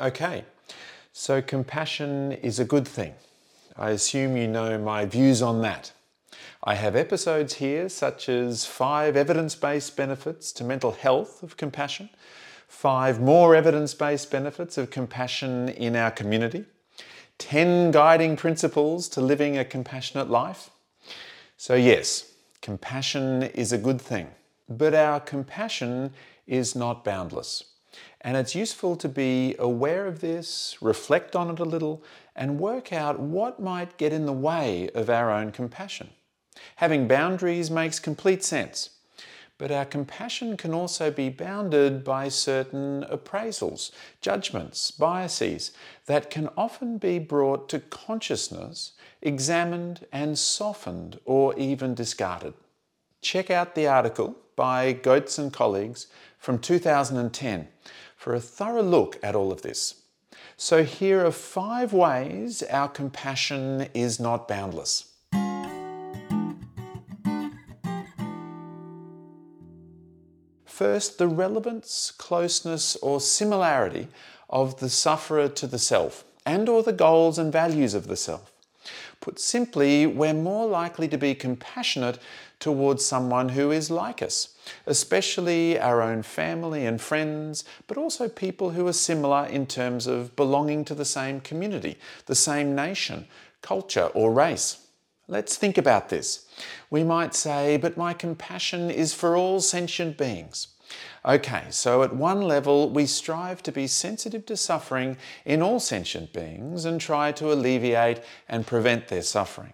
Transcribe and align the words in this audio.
Okay, 0.00 0.44
so 1.12 1.40
compassion 1.40 2.32
is 2.32 2.58
a 2.58 2.64
good 2.64 2.86
thing. 2.88 3.14
I 3.76 3.90
assume 3.90 4.36
you 4.36 4.48
know 4.48 4.76
my 4.76 5.04
views 5.06 5.40
on 5.40 5.62
that. 5.62 5.92
I 6.64 6.74
have 6.74 6.96
episodes 6.96 7.54
here 7.54 7.88
such 7.88 8.28
as 8.28 8.66
five 8.66 9.16
evidence 9.16 9.54
based 9.54 9.96
benefits 9.96 10.50
to 10.54 10.64
mental 10.64 10.90
health 10.90 11.44
of 11.44 11.56
compassion, 11.56 12.10
five 12.66 13.20
more 13.20 13.54
evidence 13.54 13.94
based 13.94 14.32
benefits 14.32 14.76
of 14.78 14.90
compassion 14.90 15.68
in 15.68 15.94
our 15.94 16.10
community, 16.10 16.64
10 17.38 17.92
guiding 17.92 18.36
principles 18.36 19.08
to 19.10 19.20
living 19.20 19.56
a 19.56 19.64
compassionate 19.64 20.28
life. 20.28 20.70
So, 21.56 21.76
yes, 21.76 22.32
compassion 22.62 23.44
is 23.44 23.72
a 23.72 23.78
good 23.78 24.00
thing, 24.00 24.26
but 24.68 24.92
our 24.92 25.20
compassion 25.20 26.14
is 26.48 26.74
not 26.74 27.04
boundless. 27.04 27.73
And 28.20 28.36
it's 28.36 28.54
useful 28.54 28.96
to 28.96 29.08
be 29.08 29.54
aware 29.58 30.06
of 30.06 30.20
this, 30.20 30.76
reflect 30.80 31.36
on 31.36 31.50
it 31.50 31.58
a 31.58 31.64
little, 31.64 32.02
and 32.34 32.58
work 32.58 32.92
out 32.92 33.20
what 33.20 33.60
might 33.60 33.98
get 33.98 34.12
in 34.12 34.26
the 34.26 34.32
way 34.32 34.90
of 34.94 35.10
our 35.10 35.30
own 35.30 35.52
compassion. 35.52 36.10
Having 36.76 37.08
boundaries 37.08 37.70
makes 37.70 37.98
complete 37.98 38.42
sense. 38.42 38.90
But 39.56 39.70
our 39.70 39.84
compassion 39.84 40.56
can 40.56 40.74
also 40.74 41.12
be 41.12 41.28
bounded 41.28 42.02
by 42.02 42.28
certain 42.28 43.04
appraisals, 43.08 43.92
judgments, 44.20 44.90
biases 44.90 45.70
that 46.06 46.28
can 46.28 46.48
often 46.56 46.98
be 46.98 47.20
brought 47.20 47.68
to 47.68 47.78
consciousness, 47.78 48.94
examined 49.22 50.06
and 50.10 50.36
softened, 50.36 51.20
or 51.24 51.56
even 51.56 51.94
discarded. 51.94 52.54
Check 53.22 53.48
out 53.48 53.74
the 53.76 53.86
article 53.86 54.36
by 54.56 54.92
Goetz 54.92 55.38
and 55.38 55.52
colleagues 55.52 56.08
from 56.44 56.58
2010 56.58 57.68
for 58.16 58.34
a 58.34 58.40
thorough 58.40 58.82
look 58.82 59.18
at 59.22 59.34
all 59.34 59.50
of 59.50 59.62
this. 59.62 60.02
So, 60.58 60.84
here 60.84 61.24
are 61.24 61.30
five 61.30 61.94
ways 61.94 62.62
our 62.64 62.88
compassion 62.88 63.88
is 63.94 64.20
not 64.20 64.46
boundless. 64.46 65.10
First, 70.66 71.16
the 71.16 71.28
relevance, 71.28 72.10
closeness, 72.10 72.94
or 72.96 73.22
similarity 73.22 74.08
of 74.50 74.80
the 74.80 74.90
sufferer 74.90 75.48
to 75.48 75.66
the 75.66 75.78
self 75.78 76.24
and 76.44 76.68
or 76.68 76.82
the 76.82 76.92
goals 76.92 77.38
and 77.38 77.50
values 77.50 77.94
of 77.94 78.06
the 78.06 78.16
self. 78.16 78.53
Put 79.24 79.38
simply, 79.38 80.06
we're 80.06 80.34
more 80.34 80.66
likely 80.66 81.08
to 81.08 81.16
be 81.16 81.34
compassionate 81.34 82.18
towards 82.58 83.06
someone 83.06 83.48
who 83.48 83.70
is 83.70 83.90
like 83.90 84.20
us, 84.20 84.54
especially 84.84 85.80
our 85.80 86.02
own 86.02 86.22
family 86.22 86.84
and 86.84 87.00
friends, 87.00 87.64
but 87.86 87.96
also 87.96 88.28
people 88.28 88.72
who 88.72 88.86
are 88.86 88.92
similar 88.92 89.46
in 89.46 89.64
terms 89.64 90.06
of 90.06 90.36
belonging 90.36 90.84
to 90.84 90.94
the 90.94 91.06
same 91.06 91.40
community, 91.40 91.96
the 92.26 92.34
same 92.34 92.74
nation, 92.74 93.26
culture, 93.62 94.10
or 94.12 94.30
race. 94.30 94.88
Let's 95.26 95.56
think 95.56 95.78
about 95.78 96.10
this. 96.10 96.46
We 96.90 97.02
might 97.02 97.34
say, 97.34 97.78
but 97.78 97.96
my 97.96 98.12
compassion 98.12 98.90
is 98.90 99.14
for 99.14 99.38
all 99.38 99.62
sentient 99.62 100.18
beings. 100.18 100.73
Okay, 101.26 101.64
so 101.70 102.02
at 102.02 102.14
one 102.14 102.42
level, 102.42 102.90
we 102.90 103.06
strive 103.06 103.62
to 103.62 103.72
be 103.72 103.86
sensitive 103.86 104.44
to 104.44 104.58
suffering 104.58 105.16
in 105.46 105.62
all 105.62 105.80
sentient 105.80 106.34
beings 106.34 106.84
and 106.84 107.00
try 107.00 107.32
to 107.32 107.50
alleviate 107.50 108.20
and 108.46 108.66
prevent 108.66 109.08
their 109.08 109.22
suffering. 109.22 109.72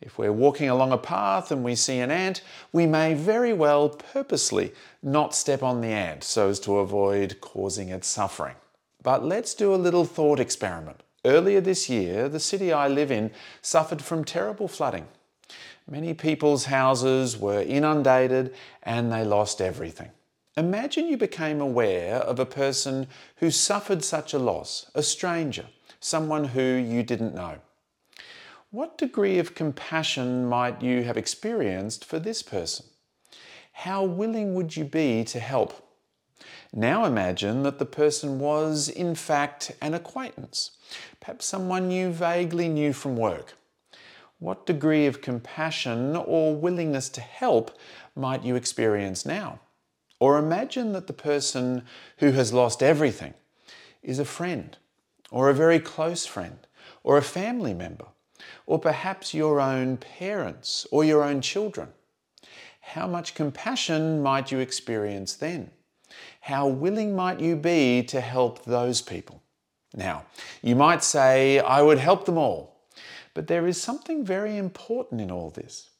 If 0.00 0.16
we're 0.16 0.32
walking 0.32 0.70
along 0.70 0.92
a 0.92 0.98
path 0.98 1.52
and 1.52 1.62
we 1.62 1.74
see 1.74 1.98
an 1.98 2.10
ant, 2.10 2.40
we 2.72 2.86
may 2.86 3.12
very 3.12 3.52
well 3.52 3.90
purposely 3.90 4.72
not 5.02 5.34
step 5.34 5.62
on 5.62 5.82
the 5.82 5.88
ant 5.88 6.24
so 6.24 6.48
as 6.48 6.58
to 6.60 6.78
avoid 6.78 7.42
causing 7.42 7.90
it 7.90 8.02
suffering. 8.06 8.54
But 9.02 9.22
let's 9.22 9.52
do 9.52 9.74
a 9.74 9.76
little 9.76 10.06
thought 10.06 10.40
experiment. 10.40 11.02
Earlier 11.26 11.60
this 11.60 11.90
year, 11.90 12.30
the 12.30 12.40
city 12.40 12.72
I 12.72 12.88
live 12.88 13.10
in 13.10 13.30
suffered 13.60 14.00
from 14.00 14.24
terrible 14.24 14.68
flooding. 14.68 15.06
Many 15.86 16.14
people's 16.14 16.64
houses 16.64 17.36
were 17.36 17.60
inundated 17.60 18.54
and 18.82 19.12
they 19.12 19.24
lost 19.24 19.60
everything. 19.60 20.10
Imagine 20.60 21.08
you 21.08 21.16
became 21.16 21.58
aware 21.58 22.16
of 22.16 22.38
a 22.38 22.44
person 22.44 23.06
who 23.36 23.50
suffered 23.50 24.04
such 24.04 24.34
a 24.34 24.38
loss, 24.38 24.90
a 24.94 25.02
stranger, 25.02 25.64
someone 26.00 26.44
who 26.44 26.60
you 26.60 27.02
didn't 27.02 27.34
know. 27.34 27.60
What 28.70 28.98
degree 28.98 29.38
of 29.38 29.54
compassion 29.54 30.44
might 30.44 30.82
you 30.82 31.02
have 31.04 31.16
experienced 31.16 32.04
for 32.04 32.18
this 32.18 32.42
person? 32.42 32.84
How 33.72 34.04
willing 34.04 34.52
would 34.52 34.76
you 34.76 34.84
be 34.84 35.24
to 35.24 35.40
help? 35.40 35.82
Now 36.74 37.06
imagine 37.06 37.62
that 37.62 37.78
the 37.78 37.86
person 37.86 38.38
was, 38.38 38.90
in 38.90 39.14
fact, 39.14 39.72
an 39.80 39.94
acquaintance, 39.94 40.72
perhaps 41.20 41.46
someone 41.46 41.90
you 41.90 42.10
vaguely 42.10 42.68
knew 42.68 42.92
from 42.92 43.16
work. 43.16 43.54
What 44.38 44.66
degree 44.66 45.06
of 45.06 45.22
compassion 45.22 46.14
or 46.16 46.54
willingness 46.54 47.08
to 47.08 47.22
help 47.22 47.78
might 48.14 48.44
you 48.44 48.56
experience 48.56 49.24
now? 49.24 49.60
Or 50.20 50.38
imagine 50.38 50.92
that 50.92 51.06
the 51.06 51.12
person 51.12 51.84
who 52.18 52.32
has 52.32 52.52
lost 52.52 52.82
everything 52.82 53.34
is 54.02 54.18
a 54.18 54.24
friend, 54.24 54.76
or 55.30 55.48
a 55.48 55.54
very 55.54 55.80
close 55.80 56.26
friend, 56.26 56.58
or 57.02 57.16
a 57.16 57.22
family 57.22 57.74
member, 57.74 58.06
or 58.66 58.78
perhaps 58.78 59.34
your 59.34 59.60
own 59.60 59.96
parents 59.96 60.86
or 60.90 61.04
your 61.04 61.22
own 61.22 61.40
children. 61.40 61.88
How 62.80 63.06
much 63.06 63.34
compassion 63.34 64.22
might 64.22 64.52
you 64.52 64.58
experience 64.58 65.34
then? 65.34 65.70
How 66.40 66.66
willing 66.66 67.14
might 67.14 67.40
you 67.40 67.56
be 67.56 68.02
to 68.04 68.20
help 68.20 68.64
those 68.64 69.00
people? 69.00 69.42
Now, 69.94 70.24
you 70.62 70.76
might 70.76 71.02
say, 71.02 71.58
I 71.60 71.82
would 71.82 71.98
help 71.98 72.24
them 72.24 72.38
all. 72.38 72.76
But 73.34 73.46
there 73.46 73.66
is 73.66 73.80
something 73.80 74.24
very 74.24 74.56
important 74.56 75.20
in 75.20 75.30
all 75.30 75.50
this. 75.50 75.90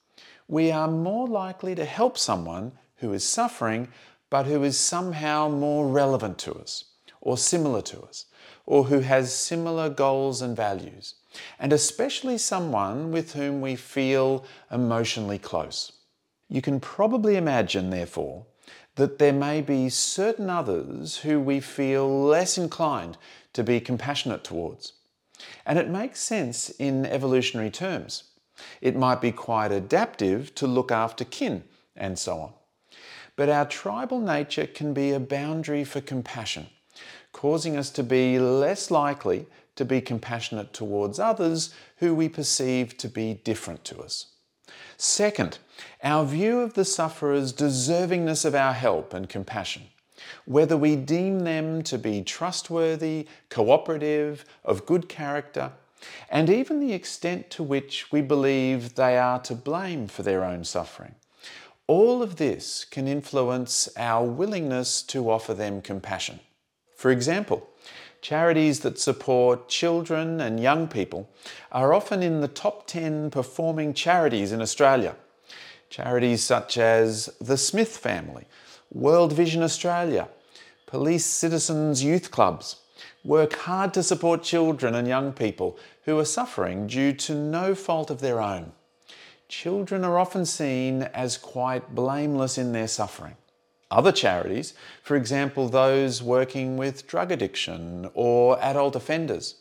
We 0.48 0.72
are 0.72 0.88
more 0.88 1.28
likely 1.28 1.74
to 1.76 1.84
help 1.84 2.18
someone 2.18 2.72
who 2.96 3.12
is 3.12 3.24
suffering, 3.24 3.88
but 4.30 4.46
who 4.46 4.62
is 4.62 4.78
somehow 4.78 5.48
more 5.48 5.88
relevant 5.88 6.38
to 6.38 6.54
us, 6.54 6.84
or 7.20 7.36
similar 7.36 7.82
to 7.82 8.00
us, 8.02 8.26
or 8.64 8.84
who 8.84 9.00
has 9.00 9.34
similar 9.34 9.90
goals 9.90 10.40
and 10.40 10.56
values, 10.56 11.16
and 11.58 11.72
especially 11.72 12.38
someone 12.38 13.10
with 13.10 13.34
whom 13.34 13.60
we 13.60 13.76
feel 13.76 14.44
emotionally 14.70 15.38
close. 15.38 15.92
You 16.48 16.62
can 16.62 16.80
probably 16.80 17.36
imagine, 17.36 17.90
therefore, 17.90 18.46
that 18.96 19.18
there 19.18 19.32
may 19.32 19.60
be 19.60 19.88
certain 19.88 20.50
others 20.50 21.18
who 21.18 21.40
we 21.40 21.60
feel 21.60 22.24
less 22.24 22.58
inclined 22.58 23.16
to 23.52 23.62
be 23.62 23.80
compassionate 23.80 24.44
towards. 24.44 24.92
And 25.64 25.78
it 25.78 25.88
makes 25.88 26.20
sense 26.20 26.70
in 26.70 27.06
evolutionary 27.06 27.70
terms. 27.70 28.24
It 28.80 28.96
might 28.96 29.20
be 29.20 29.32
quite 29.32 29.72
adaptive 29.72 30.54
to 30.56 30.66
look 30.66 30.92
after 30.92 31.24
kin 31.24 31.64
and 31.96 32.18
so 32.18 32.38
on. 32.38 32.52
But 33.40 33.48
our 33.48 33.64
tribal 33.64 34.20
nature 34.20 34.66
can 34.66 34.92
be 34.92 35.12
a 35.12 35.18
boundary 35.18 35.82
for 35.82 36.02
compassion, 36.02 36.66
causing 37.32 37.74
us 37.74 37.88
to 37.92 38.02
be 38.02 38.38
less 38.38 38.90
likely 38.90 39.46
to 39.76 39.84
be 39.86 40.02
compassionate 40.02 40.74
towards 40.74 41.18
others 41.18 41.72
who 42.00 42.14
we 42.14 42.28
perceive 42.28 42.98
to 42.98 43.08
be 43.08 43.32
different 43.32 43.82
to 43.86 44.02
us. 44.02 44.26
Second, 44.98 45.56
our 46.04 46.26
view 46.26 46.60
of 46.60 46.74
the 46.74 46.84
sufferer's 46.84 47.54
deservingness 47.54 48.44
of 48.44 48.54
our 48.54 48.74
help 48.74 49.14
and 49.14 49.26
compassion, 49.26 49.84
whether 50.44 50.76
we 50.76 50.94
deem 50.94 51.40
them 51.40 51.80
to 51.84 51.96
be 51.96 52.22
trustworthy, 52.22 53.26
cooperative, 53.48 54.44
of 54.66 54.84
good 54.84 55.08
character, 55.08 55.72
and 56.28 56.50
even 56.50 56.78
the 56.78 56.92
extent 56.92 57.48
to 57.48 57.62
which 57.62 58.12
we 58.12 58.20
believe 58.20 58.96
they 58.96 59.16
are 59.16 59.38
to 59.38 59.54
blame 59.54 60.08
for 60.08 60.22
their 60.22 60.44
own 60.44 60.62
suffering. 60.62 61.14
All 61.90 62.22
of 62.22 62.36
this 62.36 62.84
can 62.84 63.08
influence 63.08 63.88
our 63.96 64.24
willingness 64.24 65.02
to 65.02 65.28
offer 65.28 65.54
them 65.54 65.82
compassion. 65.82 66.38
For 66.94 67.10
example, 67.10 67.68
charities 68.22 68.78
that 68.80 69.00
support 69.00 69.68
children 69.68 70.40
and 70.40 70.60
young 70.60 70.86
people 70.86 71.28
are 71.72 71.92
often 71.92 72.22
in 72.22 72.42
the 72.42 72.46
top 72.46 72.86
10 72.86 73.32
performing 73.32 73.92
charities 73.92 74.52
in 74.52 74.62
Australia. 74.62 75.16
Charities 75.88 76.44
such 76.44 76.78
as 76.78 77.28
the 77.40 77.56
Smith 77.56 77.96
Family, 77.96 78.46
World 78.92 79.32
Vision 79.32 79.60
Australia, 79.60 80.28
Police 80.86 81.26
Citizens 81.26 82.04
Youth 82.04 82.30
Clubs 82.30 82.76
work 83.24 83.56
hard 83.56 83.92
to 83.94 84.04
support 84.04 84.44
children 84.44 84.94
and 84.94 85.08
young 85.08 85.32
people 85.32 85.76
who 86.04 86.16
are 86.20 86.24
suffering 86.24 86.86
due 86.86 87.12
to 87.14 87.34
no 87.34 87.74
fault 87.74 88.10
of 88.10 88.20
their 88.20 88.40
own 88.40 88.70
children 89.50 90.04
are 90.04 90.18
often 90.18 90.46
seen 90.46 91.02
as 91.02 91.36
quite 91.36 91.94
blameless 91.94 92.56
in 92.56 92.72
their 92.72 92.88
suffering. 92.88 93.36
Other 93.90 94.12
charities, 94.12 94.72
for 95.02 95.16
example, 95.16 95.68
those 95.68 96.22
working 96.22 96.76
with 96.76 97.08
drug 97.08 97.32
addiction 97.32 98.08
or 98.14 98.62
adult 98.62 98.94
offenders, 98.94 99.56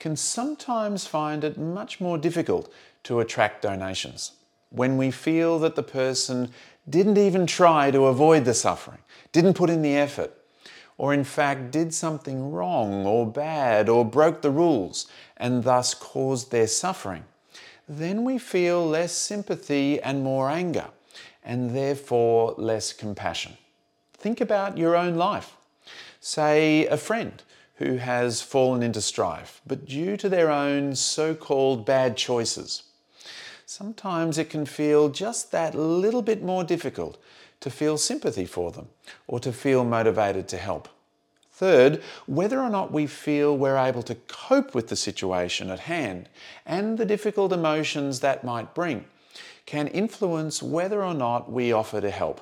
can 0.00 0.16
sometimes 0.16 1.06
find 1.06 1.44
it 1.44 1.56
much 1.56 2.00
more 2.00 2.18
difficult 2.18 2.72
to 3.04 3.20
attract 3.20 3.62
donations 3.62 4.32
when 4.70 4.96
we 4.98 5.10
feel 5.10 5.58
that 5.60 5.76
the 5.76 5.82
person 5.82 6.50
didn't 6.90 7.16
even 7.16 7.46
try 7.46 7.90
to 7.90 8.06
avoid 8.06 8.44
the 8.44 8.54
suffering, 8.54 8.98
didn't 9.32 9.54
put 9.54 9.70
in 9.70 9.82
the 9.82 9.96
effort, 9.96 10.34
or 10.96 11.14
in 11.14 11.24
fact 11.24 11.70
did 11.70 11.94
something 11.94 12.50
wrong 12.50 13.06
or 13.06 13.24
bad 13.24 13.88
or 13.88 14.04
broke 14.04 14.42
the 14.42 14.50
rules 14.50 15.06
and 15.36 15.62
thus 15.62 15.94
caused 15.94 16.50
their 16.50 16.66
suffering, 16.66 17.24
then 17.88 18.24
we 18.24 18.38
feel 18.38 18.86
less 18.86 19.12
sympathy 19.12 20.00
and 20.00 20.22
more 20.22 20.50
anger, 20.50 20.88
and 21.42 21.74
therefore 21.74 22.54
less 22.58 22.92
compassion. 22.92 23.56
Think 24.14 24.40
about 24.40 24.76
your 24.76 24.94
own 24.94 25.14
life. 25.14 25.56
Say 26.20 26.86
a 26.86 26.96
friend 26.96 27.42
who 27.76 27.96
has 27.96 28.42
fallen 28.42 28.82
into 28.82 29.00
strife, 29.00 29.60
but 29.66 29.86
due 29.86 30.16
to 30.16 30.28
their 30.28 30.50
own 30.50 30.96
so 30.96 31.34
called 31.34 31.86
bad 31.86 32.16
choices. 32.16 32.82
Sometimes 33.64 34.36
it 34.36 34.50
can 34.50 34.66
feel 34.66 35.08
just 35.08 35.52
that 35.52 35.74
little 35.74 36.22
bit 36.22 36.42
more 36.42 36.64
difficult 36.64 37.18
to 37.60 37.70
feel 37.70 37.96
sympathy 37.96 38.44
for 38.44 38.72
them 38.72 38.88
or 39.26 39.38
to 39.40 39.52
feel 39.52 39.84
motivated 39.84 40.48
to 40.48 40.56
help. 40.56 40.88
Third, 41.58 42.00
whether 42.26 42.60
or 42.60 42.70
not 42.70 42.92
we 42.92 43.08
feel 43.08 43.58
we're 43.58 43.76
able 43.76 44.04
to 44.04 44.14
cope 44.28 44.76
with 44.76 44.86
the 44.86 44.94
situation 44.94 45.70
at 45.70 45.80
hand 45.80 46.28
and 46.64 46.96
the 46.96 47.04
difficult 47.04 47.52
emotions 47.52 48.20
that 48.20 48.44
might 48.44 48.76
bring 48.76 49.06
can 49.66 49.88
influence 49.88 50.62
whether 50.62 51.02
or 51.02 51.14
not 51.14 51.50
we 51.50 51.72
offer 51.72 52.00
to 52.00 52.12
help. 52.12 52.40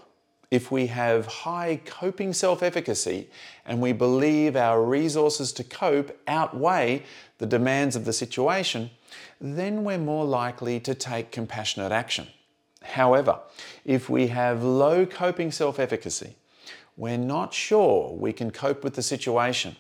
If 0.51 0.71
we 0.71 0.89
have 0.89 1.25
high 1.27 1.81
coping 1.87 2.35
self 2.35 2.63
efficacy 2.63 3.31
and 3.65 3.81
we 3.81 3.95
believe 3.95 4.55
our 4.55 4.85
resources 4.85 5.51
to 5.55 5.65
cope 5.65 6.15
outweigh 6.29 7.03
the 7.39 7.47
demands 7.47 7.97
of 7.97 8.05
the 8.05 8.13
situation, 8.13 8.91
then 9.41 9.83
we're 9.83 9.97
more 9.97 10.27
likely 10.27 10.79
to 10.81 10.95
take 10.95 11.33
compassionate 11.33 11.91
action. 11.91 12.27
However, 12.83 13.39
if 13.87 14.11
we 14.11 14.27
have 14.27 14.63
low 14.63 15.07
coping 15.07 15.53
self 15.53 15.79
efficacy, 15.79 16.37
we're 16.97 17.19
not 17.19 17.53
sure 17.53 18.15
we 18.15 18.33
can 18.33 18.51
cope 18.51 18.83
with 18.83 18.95
the 18.95 19.03
situation, 19.03 19.77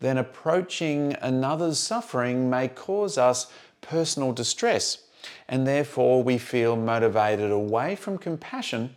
then 0.00 0.16
approaching 0.16 1.16
another's 1.20 1.78
suffering 1.78 2.48
may 2.48 2.68
cause 2.68 3.18
us 3.18 3.50
personal 3.80 4.32
distress, 4.32 5.02
and 5.48 5.66
therefore 5.66 6.22
we 6.22 6.38
feel 6.38 6.76
motivated 6.76 7.50
away 7.50 7.96
from 7.96 8.16
compassion 8.16 8.96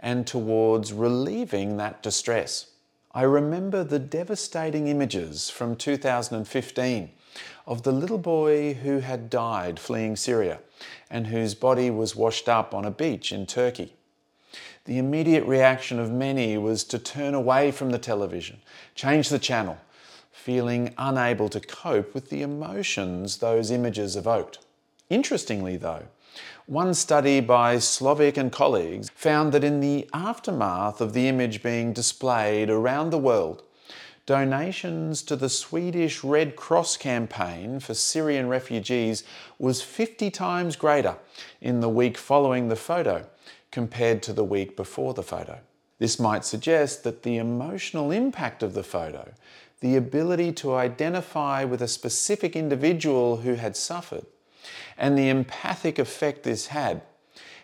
and 0.00 0.26
towards 0.26 0.92
relieving 0.92 1.76
that 1.76 2.02
distress. 2.02 2.66
I 3.12 3.22
remember 3.22 3.84
the 3.84 3.98
devastating 3.98 4.86
images 4.88 5.50
from 5.50 5.76
2015 5.76 7.10
of 7.66 7.82
the 7.82 7.92
little 7.92 8.18
boy 8.18 8.74
who 8.74 9.00
had 9.00 9.30
died 9.30 9.78
fleeing 9.78 10.16
Syria 10.16 10.60
and 11.10 11.26
whose 11.26 11.54
body 11.54 11.90
was 11.90 12.16
washed 12.16 12.48
up 12.48 12.74
on 12.74 12.84
a 12.84 12.90
beach 12.90 13.32
in 13.32 13.46
Turkey. 13.46 13.94
The 14.88 14.96
immediate 14.96 15.44
reaction 15.44 15.98
of 15.98 16.10
many 16.10 16.56
was 16.56 16.82
to 16.84 16.98
turn 16.98 17.34
away 17.34 17.72
from 17.72 17.90
the 17.90 17.98
television, 17.98 18.62
change 18.94 19.28
the 19.28 19.38
channel, 19.38 19.76
feeling 20.32 20.94
unable 20.96 21.50
to 21.50 21.60
cope 21.60 22.14
with 22.14 22.30
the 22.30 22.40
emotions 22.40 23.36
those 23.36 23.70
images 23.70 24.16
evoked. 24.16 24.60
Interestingly, 25.10 25.76
though, 25.76 26.04
one 26.64 26.94
study 26.94 27.40
by 27.40 27.76
Slovic 27.76 28.38
and 28.38 28.50
colleagues 28.50 29.10
found 29.14 29.52
that 29.52 29.62
in 29.62 29.80
the 29.80 30.08
aftermath 30.14 31.02
of 31.02 31.12
the 31.12 31.28
image 31.28 31.62
being 31.62 31.92
displayed 31.92 32.70
around 32.70 33.10
the 33.10 33.18
world, 33.18 33.64
donations 34.28 35.22
to 35.22 35.34
the 35.36 35.48
Swedish 35.48 36.22
Red 36.22 36.54
Cross 36.54 36.98
campaign 36.98 37.80
for 37.80 37.94
Syrian 37.94 38.46
refugees 38.46 39.24
was 39.58 39.80
50 39.80 40.30
times 40.30 40.76
greater 40.76 41.16
in 41.62 41.80
the 41.80 41.88
week 41.88 42.18
following 42.18 42.68
the 42.68 42.76
photo 42.76 43.26
compared 43.70 44.22
to 44.24 44.34
the 44.34 44.44
week 44.44 44.76
before 44.76 45.14
the 45.14 45.22
photo. 45.22 45.60
This 45.98 46.20
might 46.20 46.44
suggest 46.44 47.04
that 47.04 47.22
the 47.22 47.38
emotional 47.38 48.10
impact 48.10 48.62
of 48.62 48.74
the 48.74 48.82
photo, 48.82 49.32
the 49.80 49.96
ability 49.96 50.52
to 50.52 50.74
identify 50.74 51.64
with 51.64 51.80
a 51.80 51.88
specific 51.88 52.54
individual 52.54 53.38
who 53.38 53.54
had 53.54 53.78
suffered, 53.78 54.26
and 54.98 55.16
the 55.16 55.30
empathic 55.30 55.98
effect 55.98 56.42
this 56.42 56.66
had 56.66 57.00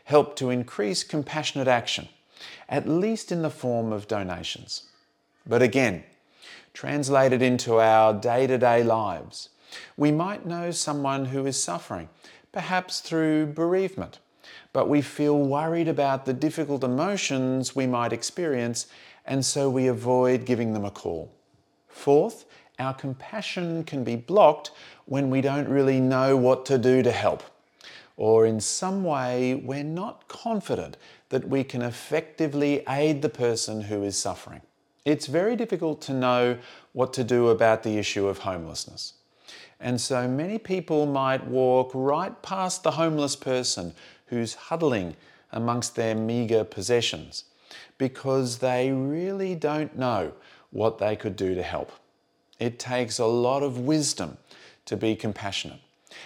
helped 0.04 0.38
to 0.38 0.48
increase 0.48 1.04
compassionate 1.04 1.68
action, 1.68 2.08
at 2.70 2.88
least 2.88 3.30
in 3.30 3.42
the 3.42 3.50
form 3.50 3.92
of 3.92 4.08
donations. 4.08 4.84
But 5.46 5.60
again, 5.60 6.04
translated 6.74 7.40
into 7.40 7.80
our 7.80 8.12
day 8.12 8.46
to 8.46 8.58
day 8.58 8.82
lives, 8.82 9.48
we 9.96 10.12
might 10.12 10.44
know 10.44 10.70
someone 10.70 11.26
who 11.26 11.46
is 11.46 11.60
suffering, 11.60 12.08
perhaps 12.52 13.00
through 13.00 13.46
bereavement, 13.46 14.18
but 14.72 14.88
we 14.88 15.00
feel 15.00 15.38
worried 15.38 15.88
about 15.88 16.26
the 16.26 16.32
difficult 16.32 16.84
emotions 16.84 17.74
we 17.74 17.86
might 17.86 18.12
experience, 18.12 18.86
and 19.24 19.44
so 19.44 19.70
we 19.70 19.86
avoid 19.86 20.44
giving 20.44 20.74
them 20.74 20.84
a 20.84 20.90
call. 20.90 21.32
Fourth, 21.88 22.44
our 22.78 22.92
compassion 22.92 23.84
can 23.84 24.02
be 24.02 24.16
blocked 24.16 24.72
when 25.06 25.30
we 25.30 25.40
don't 25.40 25.68
really 25.68 26.00
know 26.00 26.36
what 26.36 26.66
to 26.66 26.76
do 26.76 27.02
to 27.02 27.12
help, 27.12 27.42
or 28.16 28.46
in 28.46 28.60
some 28.60 29.04
way 29.04 29.54
we're 29.54 29.84
not 29.84 30.26
confident 30.28 30.96
that 31.28 31.48
we 31.48 31.62
can 31.62 31.82
effectively 31.82 32.82
aid 32.88 33.22
the 33.22 33.28
person 33.28 33.82
who 33.82 34.02
is 34.02 34.16
suffering. 34.16 34.60
It's 35.04 35.26
very 35.26 35.54
difficult 35.54 36.00
to 36.02 36.14
know 36.14 36.58
what 36.92 37.12
to 37.14 37.24
do 37.24 37.48
about 37.48 37.82
the 37.82 37.98
issue 37.98 38.26
of 38.26 38.38
homelessness. 38.38 39.14
And 39.78 40.00
so 40.00 40.26
many 40.26 40.58
people 40.58 41.04
might 41.04 41.46
walk 41.46 41.90
right 41.94 42.40
past 42.42 42.82
the 42.82 42.92
homeless 42.92 43.36
person 43.36 43.94
who's 44.26 44.54
huddling 44.54 45.16
amongst 45.52 45.94
their 45.94 46.14
meagre 46.14 46.64
possessions 46.64 47.44
because 47.98 48.58
they 48.58 48.90
really 48.90 49.54
don't 49.54 49.96
know 49.96 50.32
what 50.70 50.98
they 50.98 51.16
could 51.16 51.36
do 51.36 51.54
to 51.54 51.62
help. 51.62 51.92
It 52.58 52.78
takes 52.78 53.18
a 53.18 53.26
lot 53.26 53.62
of 53.62 53.80
wisdom 53.80 54.38
to 54.86 54.96
be 54.96 55.14
compassionate 55.16 55.80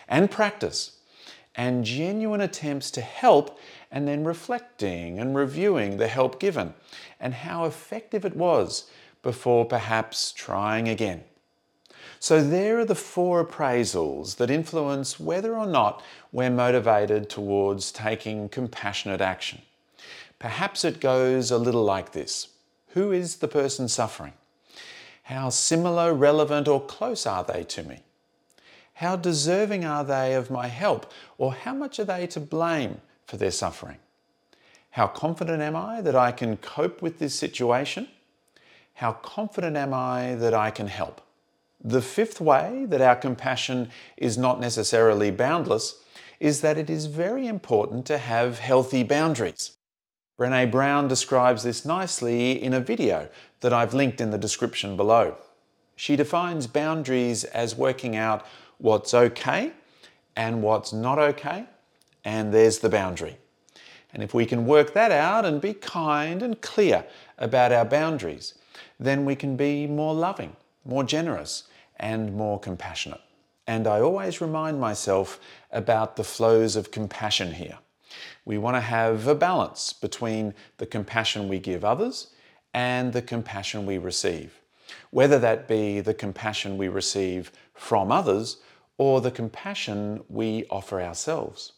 and 0.08 0.30
practice 0.30 0.98
and 1.54 1.84
genuine 1.84 2.40
attempts 2.40 2.90
to 2.92 3.00
help 3.00 3.58
and 3.90 4.06
then 4.06 4.24
reflecting 4.24 5.18
and 5.18 5.36
reviewing 5.36 5.96
the 5.96 6.08
help 6.08 6.38
given 6.38 6.74
and 7.18 7.34
how 7.34 7.64
effective 7.64 8.24
it 8.24 8.36
was 8.36 8.90
before 9.22 9.64
perhaps 9.64 10.32
trying 10.32 10.88
again. 10.88 11.24
So, 12.20 12.42
there 12.42 12.80
are 12.80 12.84
the 12.84 12.94
four 12.94 13.44
appraisals 13.44 14.36
that 14.36 14.50
influence 14.50 15.20
whether 15.20 15.54
or 15.56 15.66
not 15.66 16.02
we're 16.32 16.50
motivated 16.50 17.30
towards 17.30 17.92
taking 17.92 18.48
compassionate 18.48 19.20
action. 19.20 19.62
Perhaps 20.38 20.84
it 20.84 21.00
goes 21.00 21.50
a 21.50 21.58
little 21.58 21.84
like 21.84 22.12
this 22.12 22.48
Who 22.88 23.12
is 23.12 23.36
the 23.36 23.48
person 23.48 23.88
suffering? 23.88 24.32
How 25.24 25.50
similar, 25.50 26.14
relevant, 26.14 26.66
or 26.66 26.80
close 26.80 27.26
are 27.26 27.44
they 27.44 27.62
to 27.64 27.82
me? 27.82 28.00
How 28.94 29.14
deserving 29.14 29.84
are 29.84 30.02
they 30.02 30.34
of 30.34 30.50
my 30.50 30.66
help, 30.66 31.12
or 31.36 31.52
how 31.52 31.74
much 31.74 32.00
are 32.00 32.04
they 32.04 32.26
to 32.28 32.40
blame 32.40 33.00
for 33.28 33.36
their 33.36 33.52
suffering? 33.52 33.98
How 34.90 35.06
confident 35.06 35.62
am 35.62 35.76
I 35.76 36.00
that 36.00 36.16
I 36.16 36.32
can 36.32 36.56
cope 36.56 37.02
with 37.02 37.18
this 37.18 37.34
situation? 37.34 38.08
How 38.94 39.12
confident 39.12 39.76
am 39.76 39.94
I 39.94 40.34
that 40.36 40.54
I 40.54 40.70
can 40.72 40.88
help? 40.88 41.20
The 41.84 42.02
fifth 42.02 42.40
way 42.40 42.86
that 42.88 43.00
our 43.00 43.14
compassion 43.14 43.90
is 44.16 44.36
not 44.36 44.58
necessarily 44.58 45.30
boundless 45.30 46.02
is 46.40 46.62
that 46.62 46.78
it 46.78 46.88
is 46.90 47.06
very 47.06 47.46
important 47.46 48.06
to 48.06 48.18
have 48.18 48.58
healthy 48.58 49.04
boundaries. 49.04 49.76
Brene 50.38 50.70
Brown 50.70 51.06
describes 51.06 51.62
this 51.62 51.84
nicely 51.84 52.60
in 52.60 52.72
a 52.72 52.80
video 52.80 53.28
that 53.60 53.72
I've 53.72 53.94
linked 53.94 54.20
in 54.20 54.30
the 54.30 54.38
description 54.38 54.96
below. 54.96 55.36
She 55.96 56.16
defines 56.16 56.66
boundaries 56.66 57.44
as 57.44 57.76
working 57.76 58.16
out 58.16 58.46
what's 58.78 59.12
okay 59.12 59.72
and 60.34 60.62
what's 60.62 60.92
not 60.92 61.18
okay, 61.18 61.66
and 62.24 62.52
there's 62.52 62.78
the 62.78 62.88
boundary. 62.88 63.38
And 64.12 64.22
if 64.22 64.32
we 64.34 64.46
can 64.46 64.66
work 64.66 64.94
that 64.94 65.12
out 65.12 65.44
and 65.44 65.60
be 65.60 65.74
kind 65.74 66.42
and 66.42 66.60
clear 66.60 67.04
about 67.36 67.72
our 67.72 67.84
boundaries, 67.84 68.54
then 68.98 69.24
we 69.24 69.36
can 69.36 69.56
be 69.56 69.86
more 69.86 70.14
loving, 70.14 70.56
more 70.84 71.04
generous, 71.04 71.64
and 71.96 72.34
more 72.34 72.58
compassionate. 72.58 73.20
And 73.66 73.86
I 73.86 74.00
always 74.00 74.40
remind 74.40 74.80
myself 74.80 75.38
about 75.70 76.16
the 76.16 76.24
flows 76.24 76.74
of 76.74 76.90
compassion 76.90 77.52
here. 77.52 77.78
We 78.44 78.56
want 78.56 78.76
to 78.76 78.80
have 78.80 79.26
a 79.26 79.34
balance 79.34 79.92
between 79.92 80.54
the 80.78 80.86
compassion 80.86 81.48
we 81.48 81.58
give 81.58 81.84
others 81.84 82.28
and 82.72 83.12
the 83.12 83.20
compassion 83.20 83.84
we 83.84 83.98
receive, 83.98 84.58
whether 85.10 85.38
that 85.38 85.68
be 85.68 86.00
the 86.00 86.14
compassion 86.14 86.78
we 86.78 86.88
receive 86.88 87.52
from 87.74 88.10
others 88.10 88.56
or 88.96 89.20
the 89.20 89.30
compassion 89.30 90.24
we 90.28 90.64
offer 90.70 91.02
ourselves. 91.02 91.72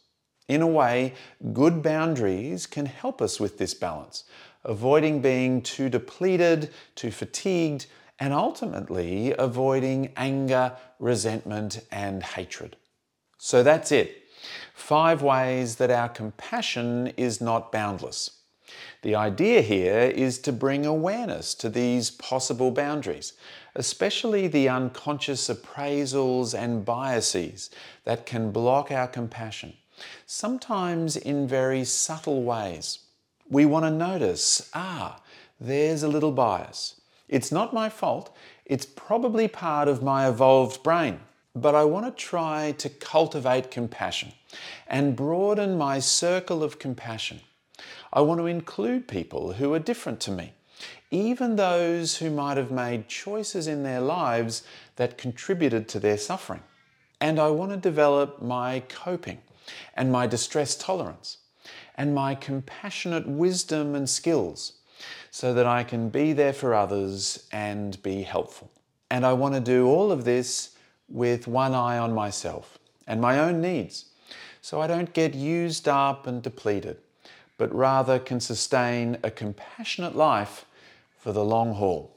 In 0.50 0.62
a 0.62 0.66
way, 0.66 1.14
good 1.52 1.80
boundaries 1.80 2.66
can 2.66 2.86
help 2.86 3.22
us 3.22 3.38
with 3.38 3.56
this 3.56 3.72
balance, 3.72 4.24
avoiding 4.64 5.20
being 5.20 5.62
too 5.62 5.88
depleted, 5.88 6.72
too 6.96 7.12
fatigued, 7.12 7.86
and 8.18 8.32
ultimately 8.32 9.32
avoiding 9.38 10.12
anger, 10.16 10.76
resentment, 10.98 11.86
and 11.92 12.24
hatred. 12.24 12.74
So 13.38 13.62
that's 13.62 13.92
it. 13.92 14.24
Five 14.74 15.22
ways 15.22 15.76
that 15.76 15.92
our 15.92 16.08
compassion 16.08 17.12
is 17.16 17.40
not 17.40 17.70
boundless. 17.70 18.40
The 19.02 19.14
idea 19.14 19.62
here 19.62 20.00
is 20.00 20.40
to 20.40 20.52
bring 20.52 20.84
awareness 20.84 21.54
to 21.54 21.68
these 21.68 22.10
possible 22.10 22.72
boundaries, 22.72 23.34
especially 23.76 24.48
the 24.48 24.68
unconscious 24.68 25.48
appraisals 25.48 26.58
and 26.58 26.84
biases 26.84 27.70
that 28.02 28.26
can 28.26 28.50
block 28.50 28.90
our 28.90 29.06
compassion, 29.06 29.74
sometimes 30.26 31.16
in 31.16 31.46
very 31.46 31.84
subtle 31.84 32.42
ways. 32.42 33.00
We 33.48 33.66
want 33.66 33.84
to 33.84 33.90
notice, 33.90 34.70
ah, 34.74 35.20
there's 35.60 36.02
a 36.02 36.08
little 36.08 36.32
bias. 36.32 37.00
It's 37.28 37.52
not 37.52 37.74
my 37.74 37.88
fault, 37.88 38.34
it's 38.64 38.86
probably 38.86 39.48
part 39.48 39.88
of 39.88 40.02
my 40.02 40.28
evolved 40.28 40.82
brain. 40.82 41.20
But 41.54 41.74
I 41.74 41.84
want 41.84 42.06
to 42.06 42.24
try 42.24 42.72
to 42.78 42.88
cultivate 42.88 43.70
compassion 43.70 44.32
and 44.86 45.16
broaden 45.16 45.76
my 45.76 45.98
circle 45.98 46.62
of 46.62 46.78
compassion. 46.78 47.40
I 48.12 48.20
want 48.20 48.40
to 48.40 48.46
include 48.46 49.08
people 49.08 49.54
who 49.54 49.74
are 49.74 49.80
different 49.80 50.20
to 50.20 50.30
me, 50.30 50.52
even 51.10 51.56
those 51.56 52.18
who 52.18 52.30
might 52.30 52.56
have 52.56 52.70
made 52.70 53.08
choices 53.08 53.66
in 53.66 53.82
their 53.82 54.00
lives 54.00 54.62
that 54.96 55.18
contributed 55.18 55.88
to 55.88 56.00
their 56.00 56.18
suffering. 56.18 56.62
And 57.20 57.38
I 57.38 57.48
want 57.48 57.72
to 57.72 57.76
develop 57.76 58.40
my 58.40 58.80
coping 58.88 59.38
and 59.94 60.10
my 60.10 60.26
distress 60.26 60.76
tolerance 60.76 61.38
and 61.96 62.14
my 62.14 62.34
compassionate 62.34 63.28
wisdom 63.28 63.94
and 63.94 64.08
skills 64.08 64.74
so 65.30 65.54
that 65.54 65.66
I 65.66 65.84
can 65.84 66.08
be 66.08 66.32
there 66.32 66.52
for 66.52 66.74
others 66.74 67.46
and 67.52 68.02
be 68.02 68.22
helpful. 68.22 68.70
And 69.10 69.24
I 69.26 69.32
want 69.32 69.54
to 69.54 69.60
do 69.60 69.86
all 69.86 70.12
of 70.12 70.24
this 70.24 70.76
with 71.08 71.46
one 71.46 71.74
eye 71.74 71.98
on 71.98 72.14
myself 72.14 72.78
and 73.06 73.20
my 73.20 73.38
own 73.38 73.60
needs 73.60 74.06
so 74.62 74.80
I 74.80 74.86
don't 74.86 75.12
get 75.12 75.34
used 75.34 75.88
up 75.88 76.26
and 76.26 76.42
depleted, 76.42 76.98
but 77.56 77.74
rather 77.74 78.18
can 78.18 78.40
sustain 78.40 79.18
a 79.22 79.30
compassionate 79.30 80.14
life 80.14 80.66
for 81.16 81.32
the 81.32 81.44
long 81.44 81.74
haul. 81.74 82.16